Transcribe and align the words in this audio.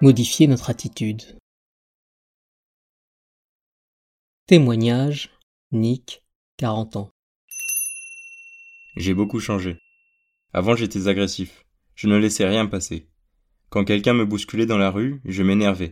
Modifier 0.00 0.46
notre 0.46 0.70
attitude. 0.70 1.22
Témoignage 4.46 5.30
Nick, 5.72 6.22
40 6.56 6.94
ans. 6.94 7.10
J'ai 8.94 9.12
beaucoup 9.12 9.40
changé. 9.40 9.80
Avant 10.52 10.76
j'étais 10.76 11.08
agressif. 11.08 11.64
Je 11.96 12.06
ne 12.06 12.16
laissais 12.16 12.46
rien 12.46 12.66
passer. 12.66 13.08
Quand 13.70 13.84
quelqu'un 13.84 14.14
me 14.14 14.24
bousculait 14.24 14.66
dans 14.66 14.78
la 14.78 14.92
rue, 14.92 15.20
je 15.24 15.42
m'énervais. 15.42 15.90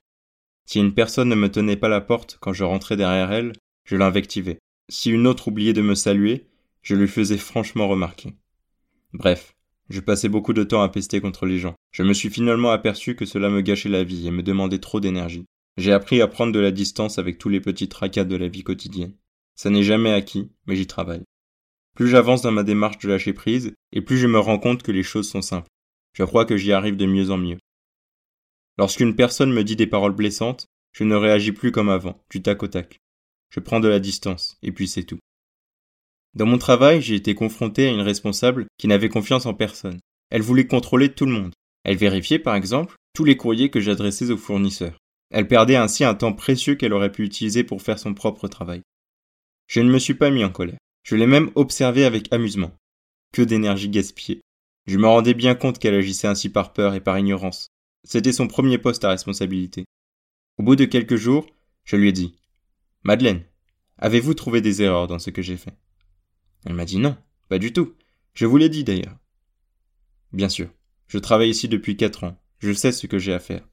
Si 0.66 0.79
une 0.79 0.95
personne 0.95 1.29
ne 1.29 1.34
me 1.34 1.50
tenait 1.50 1.77
pas 1.77 1.88
la 1.88 2.00
porte 2.00 2.38
quand 2.41 2.52
je 2.52 2.62
rentrais 2.62 2.96
derrière 2.96 3.32
elle, 3.32 3.54
je 3.84 3.96
l'invectivais. 3.96 4.61
Si 4.88 5.11
une 5.11 5.27
autre 5.27 5.48
oubliait 5.48 5.73
de 5.73 5.82
me 5.82 5.96
saluer, 5.96 6.46
je 6.82 6.95
lui 6.95 7.09
faisais 7.09 7.38
franchement 7.38 7.88
remarquer. 7.88 8.36
Bref, 9.12 9.52
je 9.88 9.98
passais 9.98 10.29
beaucoup 10.29 10.52
de 10.52 10.62
temps 10.62 10.82
à 10.82 10.88
pester 10.88 11.20
contre 11.20 11.44
les 11.44 11.58
gens. 11.58 11.75
Je 11.96 12.03
me 12.03 12.13
suis 12.13 12.29
finalement 12.29 12.73
aperçu 12.73 13.17
que 13.17 13.25
cela 13.25 13.49
me 13.49 13.63
gâchait 13.63 13.89
la 13.89 14.05
vie 14.05 14.27
et 14.27 14.31
me 14.31 14.43
demandait 14.43 14.81
trop 14.81 15.00
d'énergie. 15.00 15.46
J'ai 15.79 15.95
appris 15.95 16.21
à 16.21 16.29
prendre 16.29 16.53
de 16.53 16.61
la 16.61 16.71
distance 16.71 17.19
avec 17.19 17.39
tous 17.39 17.49
les 17.49 17.59
petits 17.59 17.89
tracas 17.89 18.25
de 18.25 18.36
la 18.36 18.49
vie 18.49 18.64
quotidienne. 18.64 19.14
Ça 19.55 19.71
n'est 19.71 19.82
jamais 19.82 20.13
acquis, 20.13 20.50
mais 20.67 20.77
j'y 20.77 20.86
travaille. 20.86 21.25
Plus 21.95 22.09
j'avance 22.09 22.43
dans 22.43 22.53
ma 22.53 22.64
démarche 22.64 22.99
de 22.99 23.09
lâcher 23.09 23.32
prise, 23.32 23.72
et 23.93 24.03
plus 24.03 24.19
je 24.19 24.27
me 24.27 24.39
rends 24.39 24.59
compte 24.59 24.82
que 24.82 24.93
les 24.93 25.03
choses 25.03 25.27
sont 25.27 25.41
simples. 25.41 25.71
Je 26.13 26.22
crois 26.22 26.45
que 26.45 26.59
j'y 26.59 26.71
arrive 26.71 26.99
de 26.99 27.07
mieux 27.07 27.31
en 27.31 27.39
mieux. 27.39 27.57
Lorsqu'une 28.77 29.17
personne 29.17 29.55
me 29.55 29.64
dit 29.64 29.77
des 29.77 29.86
paroles 29.86 30.14
blessantes, 30.14 30.67
je 30.93 31.05
ne 31.05 31.14
réagis 31.14 31.53
plus 31.53 31.72
comme 31.72 31.89
avant, 31.89 32.22
du 32.28 32.42
tac 32.42 32.62
au 32.62 32.67
tac. 32.67 33.00
Je 33.48 33.61
prends 33.61 33.81
de 33.81 33.89
la 33.89 34.00
distance, 34.00 34.58
et 34.62 34.70
puis 34.70 34.86
c'est 34.86 35.05
tout. 35.05 35.19
Dans 36.34 36.44
mon 36.44 36.58
travail, 36.58 37.00
j'ai 37.00 37.14
été 37.14 37.34
confronté 37.34 37.86
à 37.86 37.91
une 37.91 38.03
responsable 38.03 38.67
qui 38.77 38.86
n'avait 38.86 39.08
confiance 39.08 39.47
en 39.47 39.55
personne. 39.55 39.98
Elle 40.28 40.42
voulait 40.42 40.67
contrôler 40.67 41.14
tout 41.14 41.25
le 41.25 41.33
monde. 41.33 41.55
Elle 41.86 41.96
vérifiait, 41.96 42.40
par 42.40 42.56
exemple, 42.56 42.96
tous 43.14 43.22
les 43.22 43.36
courriers 43.36 43.70
que 43.70 43.78
j'adressais 43.78 44.32
aux 44.32 44.36
fournisseurs. 44.36 44.98
Elle 45.30 45.46
perdait 45.46 45.76
ainsi 45.76 46.02
un 46.02 46.16
temps 46.16 46.32
précieux 46.32 46.74
qu'elle 46.74 46.92
aurait 46.92 47.12
pu 47.12 47.22
utiliser 47.22 47.62
pour 47.62 47.80
faire 47.80 48.00
son 48.00 48.12
propre 48.12 48.48
travail. 48.48 48.82
Je 49.68 49.78
ne 49.78 49.90
me 49.92 50.00
suis 50.00 50.14
pas 50.14 50.30
mis 50.30 50.42
en 50.42 50.50
colère. 50.50 50.80
Je 51.04 51.14
l'ai 51.14 51.28
même 51.28 51.52
observé 51.54 52.04
avec 52.04 52.32
amusement. 52.32 52.76
Que 53.32 53.42
d'énergie 53.42 53.88
gaspillée. 53.88 54.40
Je 54.86 54.98
me 54.98 55.06
rendais 55.06 55.32
bien 55.32 55.54
compte 55.54 55.78
qu'elle 55.78 55.94
agissait 55.94 56.26
ainsi 56.26 56.48
par 56.48 56.72
peur 56.72 56.92
et 56.94 57.00
par 57.00 57.20
ignorance. 57.20 57.68
C'était 58.02 58.32
son 58.32 58.48
premier 58.48 58.78
poste 58.78 59.04
à 59.04 59.10
responsabilité. 59.10 59.84
Au 60.58 60.64
bout 60.64 60.74
de 60.74 60.86
quelques 60.86 61.14
jours, 61.14 61.46
je 61.84 61.94
lui 61.94 62.08
ai 62.08 62.12
dit 62.12 62.34
Madeleine, 63.04 63.44
avez-vous 63.98 64.34
trouvé 64.34 64.60
des 64.60 64.82
erreurs 64.82 65.06
dans 65.06 65.20
ce 65.20 65.30
que 65.30 65.42
j'ai 65.42 65.56
fait? 65.56 65.76
Elle 66.64 66.74
m'a 66.74 66.84
dit 66.84 66.98
non, 66.98 67.16
pas 67.48 67.60
du 67.60 67.72
tout. 67.72 67.94
Je 68.34 68.44
vous 68.44 68.56
l'ai 68.56 68.68
dit 68.68 68.82
d'ailleurs. 68.82 69.16
Bien 70.32 70.48
sûr, 70.48 70.68
je 71.08 71.18
travaille 71.18 71.50
ici 71.50 71.68
depuis 71.68 71.96
quatre 71.96 72.24
ans. 72.24 72.40
Je 72.58 72.72
sais 72.72 72.92
ce 72.92 73.06
que 73.06 73.18
j'ai 73.18 73.32
à 73.32 73.38
faire. 73.38 73.66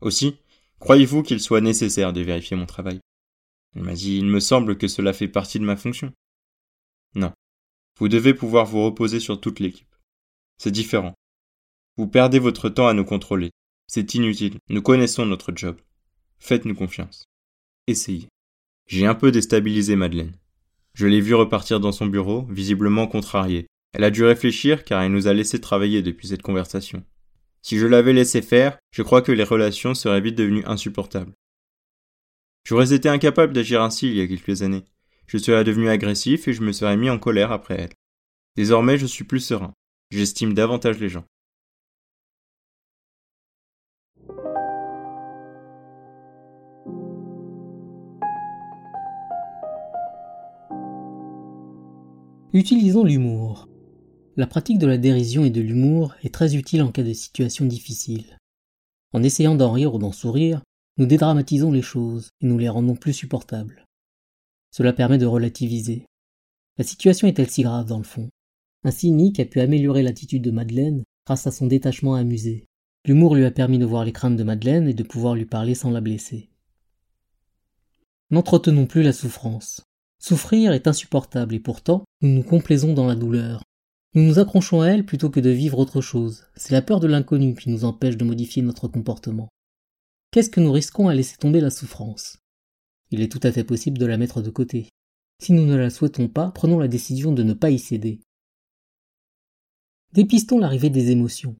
Aussi, 0.00 0.36
croyez-vous 0.78 1.22
qu'il 1.22 1.40
soit 1.40 1.60
nécessaire 1.60 2.12
de 2.12 2.20
vérifier 2.20 2.56
mon 2.56 2.66
travail? 2.66 3.00
Elle 3.74 3.82
m'a 3.82 3.94
dit 3.94 4.16
Il 4.18 4.26
me 4.26 4.40
semble 4.40 4.78
que 4.78 4.88
cela 4.88 5.12
fait 5.12 5.28
partie 5.28 5.58
de 5.58 5.64
ma 5.64 5.76
fonction. 5.76 6.12
Non. 7.14 7.32
Vous 7.98 8.08
devez 8.08 8.34
pouvoir 8.34 8.66
vous 8.66 8.84
reposer 8.84 9.20
sur 9.20 9.40
toute 9.40 9.60
l'équipe. 9.60 9.94
C'est 10.58 10.70
différent. 10.70 11.14
Vous 11.96 12.06
perdez 12.06 12.38
votre 12.38 12.68
temps 12.68 12.88
à 12.88 12.94
nous 12.94 13.04
contrôler. 13.04 13.50
C'est 13.86 14.14
inutile. 14.14 14.58
Nous 14.68 14.82
connaissons 14.82 15.26
notre 15.26 15.52
job. 15.54 15.80
Faites-nous 16.38 16.74
confiance. 16.74 17.24
Essayez. 17.86 18.28
J'ai 18.86 19.06
un 19.06 19.14
peu 19.14 19.32
déstabilisé 19.32 19.96
Madeleine. 19.96 20.36
Je 20.92 21.06
l'ai 21.06 21.20
vue 21.20 21.34
repartir 21.34 21.80
dans 21.80 21.92
son 21.92 22.06
bureau, 22.06 22.42
visiblement 22.50 23.06
contrariée. 23.06 23.66
Elle 23.96 24.04
a 24.04 24.10
dû 24.10 24.24
réfléchir 24.24 24.84
car 24.84 25.00
elle 25.00 25.10
nous 25.10 25.26
a 25.26 25.32
laissé 25.32 25.58
travailler 25.58 26.02
depuis 26.02 26.28
cette 26.28 26.42
conversation. 26.42 27.02
Si 27.62 27.78
je 27.78 27.86
l'avais 27.86 28.12
laissé 28.12 28.42
faire, 28.42 28.76
je 28.90 29.02
crois 29.02 29.22
que 29.22 29.32
les 29.32 29.42
relations 29.42 29.94
seraient 29.94 30.20
vite 30.20 30.34
devenues 30.34 30.66
insupportables. 30.66 31.32
J'aurais 32.64 32.92
été 32.92 33.08
incapable 33.08 33.54
d'agir 33.54 33.80
ainsi 33.80 34.08
il 34.08 34.16
y 34.16 34.20
a 34.20 34.26
quelques 34.26 34.60
années. 34.60 34.84
Je 35.26 35.38
serais 35.38 35.64
devenu 35.64 35.88
agressif 35.88 36.46
et 36.46 36.52
je 36.52 36.60
me 36.60 36.72
serais 36.72 36.98
mis 36.98 37.08
en 37.08 37.18
colère 37.18 37.52
après 37.52 37.80
elle. 37.80 37.92
Désormais, 38.54 38.98
je 38.98 39.06
suis 39.06 39.24
plus 39.24 39.40
serein. 39.40 39.72
J'estime 40.10 40.52
davantage 40.52 40.98
les 40.98 41.08
gens. 41.08 41.24
Utilisons 52.52 53.04
l'humour. 53.04 53.66
La 54.38 54.46
pratique 54.46 54.78
de 54.78 54.86
la 54.86 54.98
dérision 54.98 55.46
et 55.46 55.50
de 55.50 55.62
l'humour 55.62 56.14
est 56.22 56.34
très 56.34 56.56
utile 56.56 56.82
en 56.82 56.92
cas 56.92 57.02
de 57.02 57.14
situation 57.14 57.64
difficile. 57.64 58.38
En 59.14 59.22
essayant 59.22 59.54
d'en 59.54 59.72
rire 59.72 59.94
ou 59.94 59.98
d'en 59.98 60.12
sourire, 60.12 60.60
nous 60.98 61.06
dédramatisons 61.06 61.72
les 61.72 61.80
choses 61.80 62.28
et 62.42 62.46
nous 62.46 62.58
les 62.58 62.68
rendons 62.68 62.96
plus 62.96 63.14
supportables. 63.14 63.86
Cela 64.70 64.92
permet 64.92 65.16
de 65.16 65.24
relativiser. 65.24 66.04
La 66.76 66.84
situation 66.84 67.26
est-elle 67.26 67.48
si 67.48 67.62
grave 67.62 67.86
dans 67.86 67.96
le 67.96 68.04
fond? 68.04 68.28
Ainsi 68.84 69.10
Nick 69.10 69.40
a 69.40 69.46
pu 69.46 69.58
améliorer 69.60 70.02
l'attitude 70.02 70.42
de 70.42 70.50
Madeleine 70.50 71.02
grâce 71.24 71.46
à 71.46 71.50
son 71.50 71.66
détachement 71.66 72.14
amusé. 72.14 72.66
L'humour 73.06 73.36
lui 73.36 73.46
a 73.46 73.50
permis 73.50 73.78
de 73.78 73.86
voir 73.86 74.04
les 74.04 74.12
craintes 74.12 74.36
de 74.36 74.44
Madeleine 74.44 74.86
et 74.86 74.94
de 74.94 75.02
pouvoir 75.02 75.34
lui 75.34 75.46
parler 75.46 75.74
sans 75.74 75.90
la 75.90 76.02
blesser. 76.02 76.50
N'entretenons 78.30 78.84
plus 78.84 79.02
la 79.02 79.14
souffrance. 79.14 79.82
Souffrir 80.18 80.72
est 80.72 80.88
insupportable 80.88 81.54
et 81.54 81.60
pourtant, 81.60 82.04
nous 82.20 82.34
nous 82.34 82.42
complaisons 82.42 82.92
dans 82.92 83.06
la 83.06 83.14
douleur. 83.14 83.62
Nous 84.16 84.22
nous 84.22 84.38
accrochons 84.38 84.80
à 84.80 84.86
elle 84.86 85.04
plutôt 85.04 85.28
que 85.28 85.40
de 85.40 85.50
vivre 85.50 85.78
autre 85.78 86.00
chose. 86.00 86.46
C'est 86.56 86.72
la 86.72 86.80
peur 86.80 87.00
de 87.00 87.06
l'inconnu 87.06 87.54
qui 87.54 87.68
nous 87.68 87.84
empêche 87.84 88.16
de 88.16 88.24
modifier 88.24 88.62
notre 88.62 88.88
comportement. 88.88 89.50
Qu'est-ce 90.30 90.48
que 90.48 90.60
nous 90.60 90.72
risquons 90.72 91.08
à 91.08 91.14
laisser 91.14 91.36
tomber 91.36 91.60
la 91.60 91.68
souffrance? 91.68 92.38
Il 93.10 93.20
est 93.20 93.30
tout 93.30 93.40
à 93.42 93.52
fait 93.52 93.62
possible 93.62 93.98
de 93.98 94.06
la 94.06 94.16
mettre 94.16 94.40
de 94.40 94.48
côté. 94.48 94.88
Si 95.42 95.52
nous 95.52 95.66
ne 95.66 95.76
la 95.76 95.90
souhaitons 95.90 96.28
pas, 96.28 96.50
prenons 96.50 96.78
la 96.78 96.88
décision 96.88 97.30
de 97.32 97.42
ne 97.42 97.52
pas 97.52 97.68
y 97.68 97.78
céder. 97.78 98.20
Dépistons 100.14 100.58
l'arrivée 100.58 100.88
des 100.88 101.10
émotions. 101.10 101.54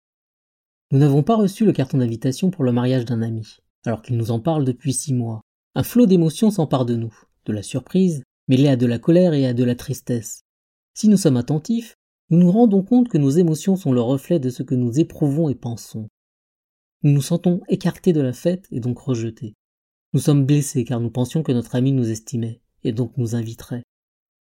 Nous 0.92 0.98
n'avons 0.98 1.22
pas 1.22 1.36
reçu 1.36 1.66
le 1.66 1.74
carton 1.74 1.98
d'invitation 1.98 2.50
pour 2.50 2.64
le 2.64 2.72
mariage 2.72 3.04
d'un 3.04 3.20
ami, 3.20 3.58
alors 3.84 4.00
qu'il 4.00 4.16
nous 4.16 4.30
en 4.30 4.40
parle 4.40 4.64
depuis 4.64 4.94
six 4.94 5.12
mois. 5.12 5.42
Un 5.74 5.82
flot 5.82 6.06
d'émotions 6.06 6.50
s'empare 6.50 6.86
de 6.86 6.96
nous, 6.96 7.14
de 7.44 7.52
la 7.52 7.62
surprise, 7.62 8.22
mêlée 8.48 8.68
à 8.68 8.76
de 8.76 8.86
la 8.86 8.98
colère 8.98 9.34
et 9.34 9.44
à 9.44 9.52
de 9.52 9.62
la 9.62 9.74
tristesse. 9.74 10.40
Si 10.94 11.08
nous 11.08 11.18
sommes 11.18 11.36
attentifs, 11.36 11.96
nous 12.30 12.38
nous 12.38 12.50
rendons 12.50 12.82
compte 12.82 13.08
que 13.08 13.18
nos 13.18 13.30
émotions 13.30 13.76
sont 13.76 13.92
le 13.92 14.00
reflet 14.00 14.40
de 14.40 14.50
ce 14.50 14.64
que 14.64 14.74
nous 14.74 14.98
éprouvons 14.98 15.48
et 15.48 15.54
pensons. 15.54 16.08
Nous 17.02 17.12
nous 17.12 17.22
sentons 17.22 17.60
écartés 17.68 18.12
de 18.12 18.20
la 18.20 18.32
fête 18.32 18.66
et 18.72 18.80
donc 18.80 18.98
rejetés. 18.98 19.54
Nous 20.12 20.20
sommes 20.20 20.44
blessés 20.44 20.84
car 20.84 20.98
nous 20.98 21.10
pensions 21.10 21.44
que 21.44 21.52
notre 21.52 21.76
ami 21.76 21.92
nous 21.92 22.10
estimait 22.10 22.60
et 22.82 22.92
donc 22.92 23.16
nous 23.16 23.36
inviterait. 23.36 23.84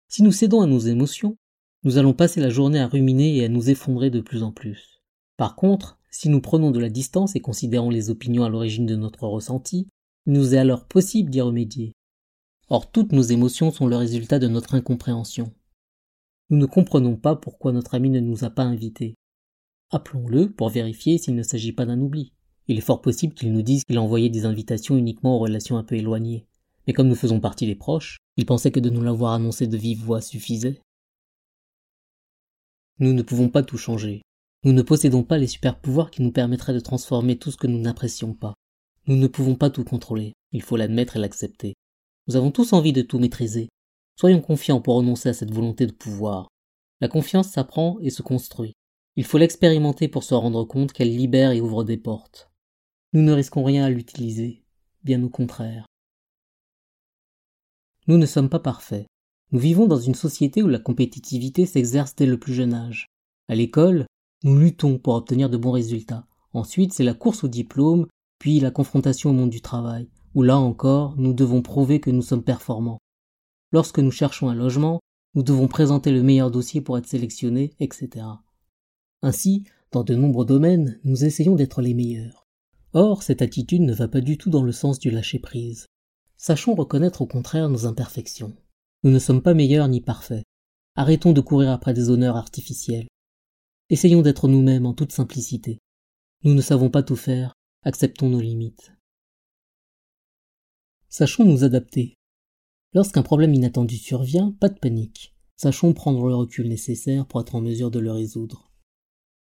Si 0.09 0.23
nous 0.23 0.33
cédons 0.33 0.61
à 0.61 0.67
nos 0.67 0.81
émotions, 0.81 1.37
nous 1.85 1.99
allons 1.99 2.15
passer 2.15 2.41
la 2.41 2.51
journée 2.51 2.81
à 2.81 2.89
ruminer 2.89 3.37
et 3.37 3.45
à 3.45 3.49
nous 3.49 3.71
effondrer 3.71 4.11
de 4.11 4.21
plus 4.21 4.43
en 4.43 4.51
plus. 4.51 5.01
Par 5.37 5.55
contre, 5.55 5.99
si 6.11 6.29
nous 6.29 6.41
prenons 6.41 6.73
de 6.73 6.81
la 6.81 6.89
distance 6.89 7.37
et 7.37 7.41
considérons 7.41 7.91
les 7.91 8.11
opinions 8.11 8.43
à 8.43 8.49
l'origine 8.49 8.87
de 8.87 8.97
notre 8.97 9.29
ressenti, 9.29 9.87
il 10.27 10.33
nous 10.33 10.55
est 10.55 10.59
alors 10.59 10.87
possible 10.87 11.31
d'y 11.31 11.41
remédier. 11.41 11.93
Or 12.71 12.91
toutes 12.91 13.13
nos 13.13 13.23
émotions 13.23 13.71
sont 13.71 13.87
le 13.87 13.97
résultat 13.97 14.41
de 14.41 14.49
notre 14.49 14.75
incompréhension. 14.75 15.53
Nous 16.51 16.57
ne 16.57 16.67
comprenons 16.67 17.17
pas 17.17 17.37
pourquoi 17.37 17.73
notre 17.73 17.95
ami 17.95 18.09
ne 18.09 18.21
nous 18.21 18.45
a 18.45 18.51
pas 18.51 18.63
invités. 18.63 19.17
Appelons-le 19.91 20.51
pour 20.51 20.71
vérifier 20.71 21.19
s'il 21.19 21.35
ne 21.35 21.43
s'agit 21.43 21.73
pas 21.73 21.85
d'un 21.85 22.01
oubli. 22.01 22.33
Il 22.69 22.79
est 22.79 22.83
fort 22.83 23.03
possible 23.03 23.35
qu'il 23.35 23.53
nous 23.53 23.63
dise 23.63 23.85
qu'il 23.85 23.99
a 23.99 24.03
envoyé 24.03 24.31
des 24.31 24.47
invitations 24.47 24.97
uniquement 24.97 25.37
aux 25.37 25.41
relations 25.41 25.77
un 25.77 25.85
peu 25.85 25.97
éloignées. 25.97 26.47
Mais 26.87 26.95
comme 26.95 27.09
nous 27.09 27.15
faisons 27.15 27.41
partie 27.41 27.67
des 27.67 27.75
proches, 27.75 28.17
il 28.37 28.47
pensait 28.47 28.71
que 28.71 28.81
de 28.81 28.89
nous 28.89 29.03
l'avoir 29.03 29.35
annoncé 29.35 29.67
de 29.67 29.77
vive 29.77 30.03
voix 30.03 30.23
suffisait. 30.23 30.81
Nous 32.99 33.13
ne 33.13 33.23
pouvons 33.23 33.51
pas 33.51 33.63
tout 33.63 33.79
changer. 33.79 34.23
Nous 34.65 34.73
ne 34.73 34.83
possédons 34.83 35.23
pas 35.23 35.39
les 35.39 35.47
super 35.47 35.79
pouvoirs 35.79 36.11
qui 36.11 36.23
nous 36.23 36.33
permettraient 36.33 36.75
de 36.75 36.81
transformer 36.81 37.39
tout 37.39 37.51
ce 37.51 37.59
que 37.59 37.67
nous 37.67 37.79
n'apprécions 37.79 38.33
pas. 38.35 38.55
Nous 39.07 39.17
ne 39.17 39.27
pouvons 39.27 39.55
pas 39.55 39.71
tout 39.71 39.85
contrôler. 39.85 40.33
Il 40.53 40.63
faut 40.63 40.77
l'admettre 40.77 41.17
et 41.17 41.21
l'accepter. 41.21 41.75
Nous 42.27 42.37
avons 42.37 42.51
tous 42.51 42.73
envie 42.73 42.93
de 42.93 43.03
tout 43.03 43.19
maîtriser. 43.19 43.69
Soyons 44.19 44.41
confiants 44.41 44.81
pour 44.81 44.97
renoncer 44.97 45.29
à 45.29 45.33
cette 45.33 45.55
volonté 45.55 45.87
de 45.87 45.93
pouvoir. 45.93 46.49
La 47.01 47.09
confiance 47.09 47.51
s'apprend 47.51 47.99
et 48.01 48.11
se 48.11 48.23
construit. 48.23 48.73
Il 49.17 49.25
faut 49.25 49.39
l'expérimenter 49.39 50.09
pour 50.09 50.25
se 50.25 50.35
rendre 50.35 50.65
compte 50.65 50.93
qu'elle 50.93 51.15
libère 51.15 51.53
et 51.53 51.61
ouvre 51.61 51.85
des 51.85 51.97
portes. 51.97 52.51
Nous 53.13 53.23
ne 53.23 53.33
risquons 53.33 53.63
rien 53.63 53.85
à 53.85 53.91
l'utiliser, 53.91 54.65
bien 55.05 55.23
au 55.23 55.29
contraire. 55.29 55.87
Nous 58.09 58.19
ne 58.19 58.27
sommes 58.27 58.49
pas 58.49 58.59
parfaits. 58.59 59.07
Nous 59.53 59.61
vivons 59.61 59.87
dans 59.87 60.01
une 60.01 60.15
société 60.15 60.63
où 60.63 60.69
la 60.69 60.81
compétitivité 60.81 61.65
s'exerce 61.65 62.17
dès 62.17 62.27
le 62.27 62.39
plus 62.39 62.55
jeune 62.55 62.75
âge. 62.75 63.07
À 63.49 63.55
l'école, 63.55 64.07
nous 64.43 64.59
luttons 64.59 64.99
pour 64.99 65.15
obtenir 65.15 65.49
de 65.49 65.57
bons 65.57 65.73
résultats. 65.73 66.27
Ensuite, 66.53 66.93
c'est 66.93 67.05
la 67.05 67.15
course 67.15 67.45
au 67.45 67.49
diplôme, 67.49 68.07
puis 68.39 68.59
la 68.59 68.71
confrontation 68.71 69.31
au 69.31 69.33
monde 69.33 69.51
du 69.51 69.61
travail 69.61 70.09
où 70.35 70.43
là 70.43 70.57
encore 70.57 71.15
nous 71.17 71.33
devons 71.33 71.63
prouver 71.63 72.01
que 72.01 72.11
nous 72.11 72.23
sommes 72.23 72.45
performants. 72.45 72.99
Lorsque 73.73 73.99
nous 73.99 74.11
cherchons 74.11 74.49
un 74.49 74.55
logement, 74.55 75.01
nous 75.35 75.43
devons 75.43 75.69
présenter 75.69 76.11
le 76.11 76.23
meilleur 76.23 76.51
dossier 76.51 76.81
pour 76.81 76.97
être 76.97 77.07
sélectionnés, 77.07 77.75
etc. 77.81 78.27
Ainsi, 79.23 79.65
dans 79.93 80.05
de 80.05 80.15
nombreux 80.15 80.47
domaines, 80.47 80.99
nous 81.05 81.25
essayons 81.25 81.55
d'être 81.55 81.83
les 81.83 81.95
meilleurs. 81.95 82.47
Or, 82.93 83.23
cette 83.23 83.43
attitude 83.43 83.83
ne 83.83 83.93
va 83.93 84.09
pas 84.09 84.21
du 84.21 84.39
tout 84.39 84.51
dans 84.51 84.63
le 84.63 84.73
sens 84.73 84.99
du 84.99 85.11
lâcher-prise. 85.11 85.87
Sachons 86.37 86.75
reconnaître 86.75 87.23
au 87.23 87.27
contraire 87.27 87.69
nos 87.69 87.87
imperfections. 87.87 88.57
Nous 89.03 89.11
ne 89.11 89.19
sommes 89.19 89.43
pas 89.43 89.55
meilleurs 89.55 89.89
ni 89.89 90.01
parfaits. 90.01 90.45
Arrêtons 90.97 91.33
de 91.33 91.41
courir 91.41 91.71
après 91.71 91.95
des 91.95 92.11
honneurs 92.11 92.37
artificiels. 92.37 93.07
Essayons 93.91 94.23
d'être 94.23 94.49
nous-mêmes 94.49 94.87
en 94.87 94.95
toute 94.95 95.13
simplicité. 95.13 95.79
Nous 96.45 96.55
ne 96.55 96.61
savons 96.61 96.91
pas 96.91 97.03
tout 97.03 97.17
faire, 97.17 97.53
acceptons 97.85 98.29
nos 98.29 98.41
limites. 98.41 98.93
Sachons 101.09 101.45
nous 101.45 101.65
adapter. 101.65 102.18
Lorsqu'un 102.95 103.23
problème 103.23 103.55
inattendu 103.55 103.97
survient, 103.97 104.53
pas 104.61 104.71
de 104.71 104.79
panique. 104.79 105.35
Sachons 105.57 105.93
prendre 105.93 106.27
le 106.27 106.35
recul 106.35 106.69
nécessaire 106.69 107.27
pour 107.27 107.41
être 107.41 107.55
en 107.55 107.61
mesure 107.61 107.91
de 107.91 107.99
le 107.99 108.11
résoudre. 108.11 108.73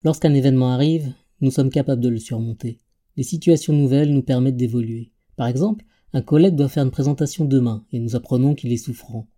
Lorsqu'un 0.04 0.34
événement 0.34 0.70
arrive, 0.70 1.14
nous 1.40 1.50
sommes 1.50 1.70
capables 1.70 2.02
de 2.02 2.08
le 2.08 2.18
surmonter. 2.18 2.80
Les 3.16 3.22
situations 3.22 3.72
nouvelles 3.72 4.12
nous 4.12 4.22
permettent 4.22 4.56
d'évoluer. 4.56 5.12
Par 5.36 5.46
exemple, 5.46 5.84
un 6.12 6.22
collègue 6.22 6.56
doit 6.56 6.68
faire 6.68 6.84
une 6.84 6.90
présentation 6.90 7.44
demain 7.44 7.86
et 7.92 8.00
nous 8.00 8.16
apprenons 8.16 8.54
qu'il 8.54 8.72
est 8.72 8.76
souffrant. 8.76 9.28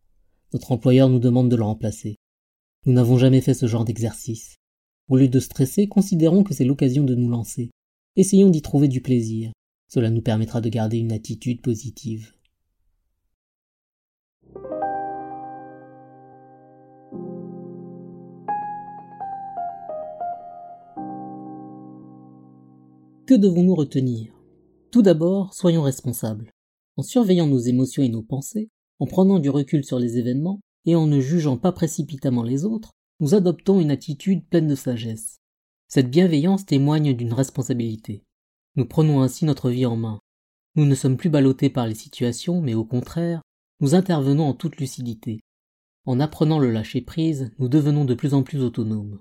Notre 0.52 0.72
employeur 0.72 1.08
nous 1.08 1.18
demande 1.18 1.48
de 1.48 1.56
le 1.56 1.62
remplacer. 1.62 2.16
Nous 2.86 2.92
n'avons 2.92 3.18
jamais 3.18 3.40
fait 3.40 3.54
ce 3.54 3.66
genre 3.66 3.84
d'exercice. 3.84 4.56
Au 5.08 5.16
lieu 5.16 5.28
de 5.28 5.40
stresser, 5.40 5.86
considérons 5.86 6.42
que 6.42 6.54
c'est 6.54 6.64
l'occasion 6.64 7.04
de 7.04 7.14
nous 7.14 7.28
lancer. 7.28 7.70
Essayons 8.16 8.50
d'y 8.50 8.62
trouver 8.62 8.88
du 8.88 9.00
plaisir. 9.00 9.52
Cela 9.88 10.10
nous 10.10 10.22
permettra 10.22 10.60
de 10.60 10.68
garder 10.68 10.98
une 10.98 11.12
attitude 11.12 11.62
positive. 11.62 12.32
Que 23.31 23.37
devons-nous 23.37 23.77
retenir? 23.77 24.35
Tout 24.91 25.03
d'abord, 25.03 25.55
soyons 25.55 25.85
responsables. 25.85 26.50
En 26.97 27.05
surveillant 27.05 27.47
nos 27.47 27.61
émotions 27.61 28.03
et 28.03 28.09
nos 28.09 28.25
pensées, 28.25 28.71
en 28.99 29.06
prenant 29.06 29.38
du 29.38 29.50
recul 29.50 29.85
sur 29.85 30.00
les 30.00 30.19
événements, 30.19 30.59
et 30.85 30.97
en 30.97 31.06
ne 31.06 31.21
jugeant 31.21 31.56
pas 31.56 31.71
précipitamment 31.71 32.43
les 32.43 32.65
autres, 32.65 32.91
nous 33.21 33.37
adoptons 33.37 33.79
une 33.79 33.93
attitude 33.93 34.44
pleine 34.49 34.67
de 34.67 34.75
sagesse. 34.75 35.38
Cette 35.87 36.11
bienveillance 36.11 36.67
témoigne 36.67 37.15
d'une 37.15 37.32
responsabilité. 37.32 38.25
Nous 38.75 38.87
prenons 38.87 39.23
ainsi 39.23 39.44
notre 39.44 39.71
vie 39.71 39.87
en 39.87 39.94
main. 39.94 40.19
Nous 40.75 40.85
ne 40.85 40.97
sommes 40.97 41.17
plus 41.17 41.31
ballottés 41.31 41.71
par 41.71 41.87
les 41.87 41.94
situations, 41.94 42.61
mais 42.61 42.75
au 42.75 42.85
contraire, 42.85 43.43
nous 43.79 43.94
intervenons 43.94 44.49
en 44.49 44.55
toute 44.55 44.79
lucidité. 44.79 45.38
En 46.05 46.19
apprenant 46.19 46.59
le 46.59 46.73
lâcher-prise, 46.73 47.53
nous 47.61 47.69
devenons 47.69 48.05
de 48.05 48.15
plus 48.15 48.35
en 48.35 48.43
plus 48.43 48.61
autonomes. 48.61 49.21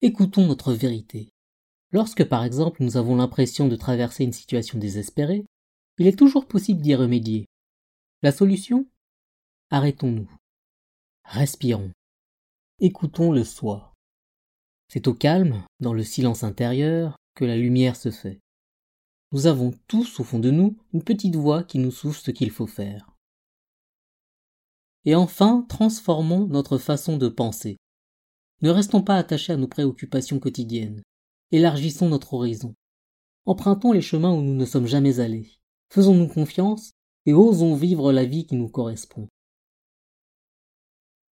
Écoutons 0.00 0.44
notre 0.48 0.72
vérité. 0.72 1.28
Lorsque 1.92 2.24
par 2.24 2.42
exemple 2.42 2.82
nous 2.82 2.96
avons 2.96 3.16
l'impression 3.16 3.68
de 3.68 3.76
traverser 3.76 4.24
une 4.24 4.32
situation 4.32 4.78
désespérée, 4.78 5.44
il 5.98 6.06
est 6.06 6.18
toujours 6.18 6.48
possible 6.48 6.80
d'y 6.80 6.94
remédier. 6.94 7.46
La 8.22 8.32
solution? 8.32 8.86
Arrêtons-nous. 9.70 10.30
Respirons. 11.24 11.92
Écoutons 12.80 13.30
le 13.30 13.44
soi. 13.44 13.94
C'est 14.88 15.06
au 15.06 15.14
calme, 15.14 15.64
dans 15.80 15.92
le 15.92 16.02
silence 16.02 16.44
intérieur, 16.44 17.16
que 17.34 17.44
la 17.44 17.56
lumière 17.56 17.96
se 17.96 18.10
fait. 18.10 18.40
Nous 19.32 19.46
avons 19.46 19.72
tous 19.86 20.20
au 20.20 20.24
fond 20.24 20.38
de 20.38 20.50
nous 20.50 20.76
une 20.92 21.04
petite 21.04 21.36
voix 21.36 21.62
qui 21.62 21.78
nous 21.78 21.90
souffle 21.90 22.20
ce 22.20 22.30
qu'il 22.30 22.50
faut 22.50 22.66
faire. 22.66 23.10
Et 25.04 25.14
enfin, 25.14 25.66
transformons 25.68 26.46
notre 26.46 26.78
façon 26.78 27.16
de 27.18 27.28
penser. 27.28 27.76
Ne 28.62 28.70
restons 28.70 29.02
pas 29.02 29.16
attachés 29.16 29.52
à 29.52 29.56
nos 29.56 29.68
préoccupations 29.68 30.38
quotidiennes 30.38 31.02
élargissons 31.52 32.08
notre 32.08 32.34
horizon. 32.34 32.74
Empruntons 33.44 33.92
les 33.92 34.00
chemins 34.00 34.32
où 34.32 34.40
nous 34.40 34.54
ne 34.54 34.64
sommes 34.64 34.86
jamais 34.86 35.20
allés. 35.20 35.50
Faisons-nous 35.90 36.28
confiance 36.28 36.94
et 37.26 37.34
osons 37.34 37.74
vivre 37.74 38.12
la 38.12 38.24
vie 38.24 38.46
qui 38.46 38.56
nous 38.56 38.68
correspond. 38.68 39.28